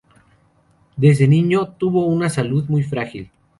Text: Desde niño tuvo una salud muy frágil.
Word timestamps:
Desde 0.97 1.27
niño 1.27 1.73
tuvo 1.77 2.07
una 2.07 2.27
salud 2.27 2.65
muy 2.67 2.81
frágil. 2.81 3.29